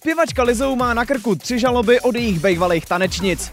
[0.00, 3.52] Zpěvačka Lizou má na krku tři žaloby od jejich bejvalých tanečnic.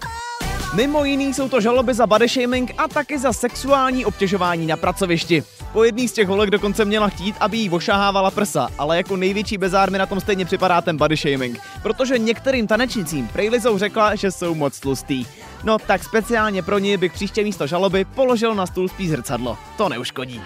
[0.75, 5.43] Mimo jiný jsou to žaloby za body shaming a taky za sexuální obtěžování na pracovišti.
[5.73, 9.57] Po jedný z těch holek dokonce měla chtít, aby jí ošahávala prsa, ale jako největší
[9.57, 14.15] bezár mi na tom stejně připadá ten body shaming, protože některým tanečnicím prej Lizou řekla,
[14.15, 15.25] že jsou moc tlustý.
[15.63, 19.57] No tak speciálně pro ní bych příště místo žaloby položil na stůl spíš zrcadlo.
[19.77, 20.41] To neuškodí.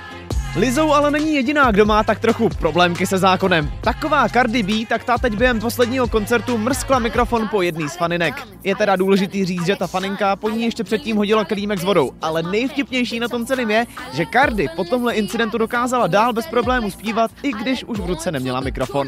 [0.56, 3.72] Lizou ale není jediná, kdo má tak trochu problémky se zákonem.
[3.82, 8.48] Taková Cardi B, tak ta teď během posledního koncertu mrskla mikrofon po jedný z faninek.
[8.64, 12.12] Je teda důležitý říct, že ta faninka po ní ještě předtím hodila klímek s vodou,
[12.22, 16.92] ale nejvtipnější na tom celém je, že Cardi po tomhle incidentu dokázala dál bez problémů
[16.92, 19.08] zpívat, i když už v ruce neměla mikrofon.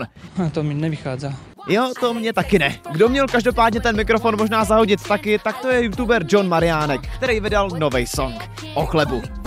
[0.52, 1.34] To mi nevychádza.
[1.68, 2.76] Jo, to mě taky ne.
[2.92, 7.40] Kdo měl každopádně ten mikrofon možná zahodit taky, tak to je youtuber John Mariánek, který
[7.40, 9.43] vydal nový song o chlebu.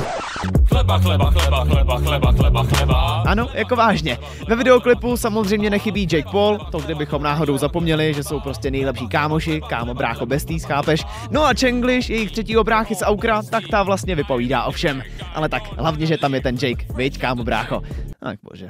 [0.69, 3.23] Chleba, chleba, chleba, chleba, chleba, chleba, chleba.
[3.27, 4.19] Ano, jako vážně.
[4.49, 9.61] Ve videoklipu samozřejmě nechybí Jake Paul, to kdybychom náhodou zapomněli, že jsou prostě nejlepší kámoši,
[9.69, 11.05] kámo brácho besties, chápeš?
[11.31, 15.03] No a Chenglish, jejich třetího bráchy z Aukra, tak ta vlastně vypovídá o všem.
[15.35, 17.83] Ale tak, hlavně, že tam je ten Jake, viď, kámo brácho.
[18.21, 18.69] Tak bože.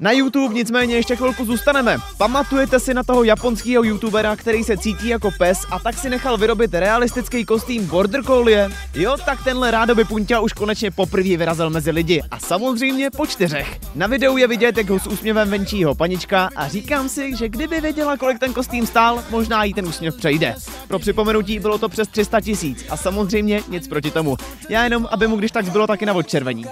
[0.00, 1.98] Na YouTube nicméně ještě chvilku zůstaneme.
[2.18, 6.36] Pamatujete si na toho japonského youtubera, který se cítí jako pes a tak si nechal
[6.36, 8.70] vyrobit realistický kostým Border Collie?
[8.94, 13.78] Jo, tak tenhle rádoby punťa už konečně poprvé vyrazil mezi lidi a samozřejmě po čtyřech.
[13.94, 17.80] Na videu je vidět, jak ho s úsměvem venčího panička a říkám si, že kdyby
[17.80, 20.54] věděla, kolik ten kostým stál, možná jí ten úsměv přejde.
[20.88, 24.36] Pro připomenutí bylo to přes 300 tisíc a samozřejmě nic proti tomu.
[24.68, 26.64] Já jenom, aby mu když tak zbylo taky na odčervení.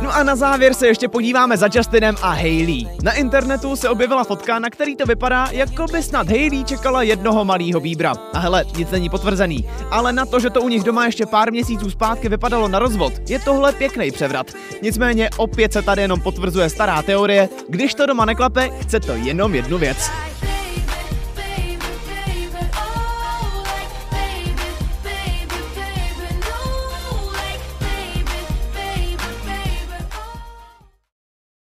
[0.00, 2.86] No a na závěr se ještě podíváme za Justinem a Hailey.
[3.02, 7.44] Na internetu se objevila fotka, na který to vypadá, jako by snad Hailey čekala jednoho
[7.44, 8.14] malého bíbra.
[8.32, 9.68] A hele, nic není potvrzený.
[9.90, 13.12] Ale na to, že to u nich doma ještě pár měsíců zpátky vypadalo na rozvod,
[13.28, 14.46] je tohle pěkný převrat.
[14.82, 19.54] Nicméně opět se tady jenom potvrzuje stará teorie, když to doma neklape, chce to jenom
[19.54, 20.10] jednu věc.